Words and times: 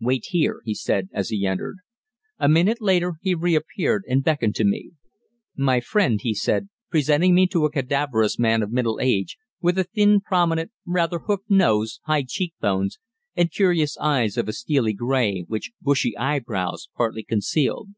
"Wait 0.00 0.24
here," 0.30 0.62
he 0.64 0.72
said 0.74 1.10
as 1.12 1.28
he 1.28 1.46
entered. 1.46 1.76
A 2.38 2.48
minute 2.48 2.80
later 2.80 3.16
he 3.20 3.34
reappeared 3.34 4.02
and 4.08 4.24
beckoned 4.24 4.54
to 4.54 4.64
me. 4.64 4.92
"My 5.58 5.78
friend," 5.78 6.18
he 6.22 6.32
said, 6.32 6.70
presenting 6.88 7.34
me 7.34 7.46
to 7.48 7.66
a 7.66 7.70
cadaverous 7.70 8.38
man 8.38 8.62
of 8.62 8.72
middle 8.72 8.98
age, 8.98 9.36
with 9.60 9.78
a 9.78 9.84
thin, 9.84 10.22
prominent, 10.22 10.72
rather 10.86 11.18
hooked 11.18 11.50
nose, 11.50 12.00
high 12.04 12.24
cheek 12.26 12.54
bones, 12.62 12.96
and 13.36 13.52
curious 13.52 13.98
eyes 13.98 14.38
of 14.38 14.48
a 14.48 14.54
steely 14.54 14.94
grey, 14.94 15.44
which 15.48 15.72
bushy 15.82 16.16
eye 16.16 16.38
brows 16.38 16.88
partly 16.96 17.22
concealed. 17.22 17.90